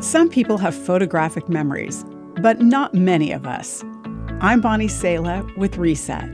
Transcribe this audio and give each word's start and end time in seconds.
Some 0.00 0.28
people 0.28 0.58
have 0.58 0.76
photographic 0.76 1.48
memories, 1.48 2.04
but 2.40 2.60
not 2.60 2.94
many 2.94 3.32
of 3.32 3.48
us. 3.48 3.82
I'm 4.40 4.60
Bonnie 4.60 4.86
Sala 4.86 5.44
with 5.56 5.76
Reset. 5.76 6.30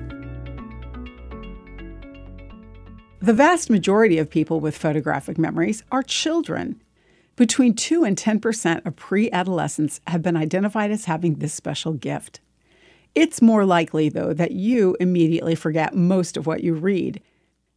The 3.23 3.33
vast 3.33 3.71
majority 3.71 4.19
of 4.19 4.29
people 4.29 4.61
with 4.61 4.77
photographic 4.77 5.39
memories 5.39 5.83
are 5.91 6.03
children. 6.03 6.83
Between 7.37 7.73
2 7.73 8.05
and 8.05 8.19
10% 8.19 8.85
of 8.85 8.97
pre 8.97 9.31
adolescents 9.31 10.03
have 10.09 10.21
been 10.21 10.37
identified 10.37 10.91
as 10.91 11.07
having 11.07 11.37
this 11.37 11.55
special 11.55 11.95
gift. 11.95 12.41
It's 13.15 13.41
more 13.41 13.65
likely, 13.65 14.11
though, 14.11 14.35
that 14.35 14.53
you 14.53 14.95
immediately 15.01 15.55
forget 15.55 15.95
most 15.95 16.37
of 16.37 16.47
what 16.47 16.63
you 16.63 16.75
read. 16.75 17.23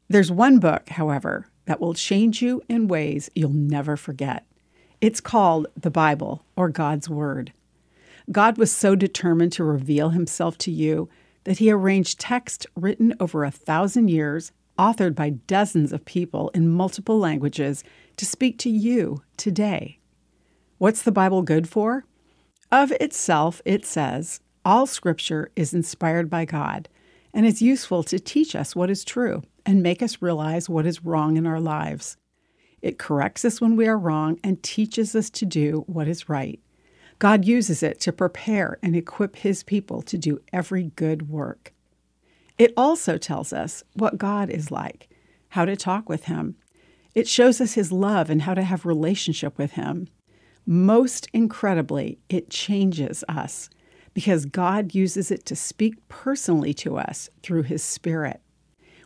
There's 0.10 0.34
one 0.34 0.60
book, 0.60 0.90
however, 0.90 1.48
that 1.64 1.80
will 1.80 1.94
change 1.94 2.42
you 2.42 2.62
in 2.68 2.90
ways 2.90 3.30
you'll 3.36 3.52
never 3.52 3.96
forget. 3.96 4.46
It's 5.00 5.22
called 5.22 5.68
the 5.80 5.92
Bible 5.92 6.44
or 6.56 6.70
God's 6.70 7.08
Word. 7.08 7.54
God 8.32 8.58
was 8.58 8.72
so 8.72 8.96
determined 8.96 9.52
to 9.54 9.64
reveal 9.64 10.10
himself 10.10 10.58
to 10.60 10.72
you 10.72 11.08
that 11.44 11.60
he 11.60 11.72
arranged 11.72 12.20
text 12.20 12.66
written 12.76 13.14
over 13.20 13.44
a 13.44 13.52
thousand 13.52 14.10
years, 14.10 14.52
authored 14.78 15.14
by 15.14 15.30
dozens 15.30 15.94
of 15.94 16.04
people 16.04 16.50
in 16.50 16.68
multiple 16.68 17.20
languages, 17.20 17.84
to 18.18 18.26
speak 18.26 18.58
to 18.58 18.70
you 18.72 19.22
today. 19.38 20.00
What's 20.80 21.04
the 21.04 21.12
Bible 21.12 21.44
good 21.44 21.70
for? 21.70 22.06
Of 22.72 22.92
itself, 22.94 23.62
it 23.66 23.86
says, 23.86 24.42
all 24.66 24.88
scripture 24.88 25.52
is 25.56 25.74
inspired 25.74 26.30
by 26.30 26.44
God 26.44 26.90
and 27.34 27.46
is 27.46 27.62
useful 27.62 28.04
to 28.04 28.20
teach 28.20 28.56
us 28.56 28.76
what 28.76 28.90
is 28.90 29.06
true 29.06 29.44
and 29.64 29.84
make 29.84 30.02
us 30.02 30.22
realize 30.22 30.68
what 30.68 30.88
is 30.88 31.06
wrong 31.06 31.38
in 31.38 31.46
our 31.46 31.62
lives. 31.62 32.18
It 32.88 32.98
corrects 32.98 33.44
us 33.44 33.60
when 33.60 33.76
we 33.76 33.86
are 33.86 33.98
wrong 33.98 34.40
and 34.46 34.64
teaches 34.64 35.14
us 35.14 35.30
to 35.32 35.46
do 35.46 35.84
what 35.88 36.08
is 36.08 36.30
right. 36.30 36.62
God 37.20 37.44
uses 37.44 37.84
it 37.84 38.00
to 38.00 38.14
prepare 38.14 38.80
and 38.82 38.96
equip 38.96 39.36
His 39.36 39.62
people 39.62 40.02
to 40.04 40.18
do 40.18 40.40
every 40.54 40.94
good 40.96 41.28
work. 41.28 41.74
It 42.58 42.72
also 42.78 43.18
tells 43.18 43.52
us 43.52 43.84
what 43.96 44.18
God 44.18 44.50
is 44.50 44.72
like, 44.72 45.10
how 45.50 45.66
to 45.66 45.76
talk 45.76 46.08
with 46.08 46.28
Him. 46.28 46.56
It 47.14 47.28
shows 47.28 47.60
us 47.60 47.74
His 47.74 47.92
love 47.92 48.30
and 48.30 48.44
how 48.44 48.54
to 48.54 48.64
have 48.64 48.86
relationship 48.86 49.58
with 49.58 49.74
Him. 49.74 50.08
Most 50.66 51.28
incredibly, 51.34 52.20
it 52.30 52.50
changes 52.50 53.22
us 53.28 53.70
because 54.14 54.46
God 54.46 54.96
uses 54.96 55.30
it 55.30 55.46
to 55.48 55.58
speak 55.58 55.96
personally 56.08 56.74
to 56.76 56.98
us 56.98 57.30
through 57.44 57.64
His 57.64 57.84
Spirit. 57.84 58.40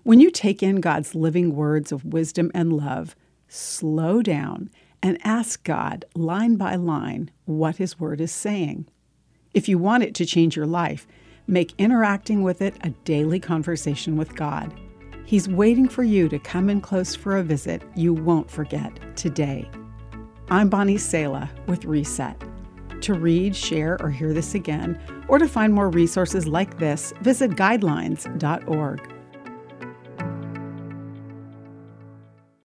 When 0.03 0.19
you 0.19 0.29
take 0.29 0.61
in 0.61 0.81
God's 0.81 1.15
living 1.15 1.55
words 1.55 1.91
of 1.91 2.05
wisdom 2.05 2.51
and 2.53 2.73
love, 2.73 3.15
slow 3.51 4.21
down 4.21 4.69
and 5.03 5.17
ask 5.23 5.63
God 5.63 6.05
line 6.15 6.55
by 6.55 6.75
line 6.75 7.31
what 7.45 7.77
His 7.77 7.99
Word 7.99 8.21
is 8.21 8.31
saying. 8.31 8.87
If 9.53 9.67
you 9.67 9.77
want 9.77 10.03
it 10.03 10.15
to 10.15 10.25
change 10.25 10.55
your 10.55 10.65
life, 10.65 11.05
make 11.47 11.73
interacting 11.77 12.43
with 12.43 12.61
it 12.61 12.75
a 12.81 12.91
daily 13.03 13.39
conversation 13.39 14.15
with 14.15 14.35
God. 14.35 14.73
He's 15.25 15.49
waiting 15.49 15.87
for 15.87 16.03
you 16.03 16.29
to 16.29 16.39
come 16.39 16.69
in 16.69 16.81
close 16.81 17.15
for 17.15 17.37
a 17.37 17.43
visit 17.43 17.83
you 17.95 18.13
won't 18.13 18.49
forget 18.49 19.17
today. 19.17 19.69
I'm 20.49 20.69
Bonnie 20.69 20.97
Sala 20.97 21.49
with 21.67 21.85
Reset. 21.85 22.41
To 23.01 23.13
read, 23.15 23.55
share, 23.55 24.01
or 24.01 24.09
hear 24.09 24.31
this 24.33 24.53
again, 24.53 24.99
or 25.27 25.39
to 25.39 25.47
find 25.47 25.73
more 25.73 25.89
resources 25.89 26.47
like 26.47 26.77
this, 26.77 27.13
visit 27.21 27.51
guidelines.org. 27.51 29.10